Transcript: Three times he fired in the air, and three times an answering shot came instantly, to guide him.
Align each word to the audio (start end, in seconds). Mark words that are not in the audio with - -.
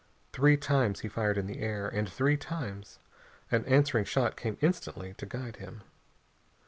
Three 0.33 0.57
times 0.57 1.01
he 1.01 1.07
fired 1.07 1.37
in 1.37 1.45
the 1.45 1.59
air, 1.59 1.87
and 1.87 2.09
three 2.09 2.35
times 2.35 2.97
an 3.51 3.63
answering 3.65 4.05
shot 4.05 4.35
came 4.35 4.57
instantly, 4.59 5.13
to 5.13 5.27
guide 5.27 5.57
him. 5.57 5.83